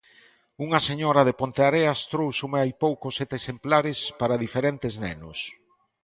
[0.65, 5.39] Unha señora de Ponteareas tróuxome hai pouco sete exemplares para diferentes nenos.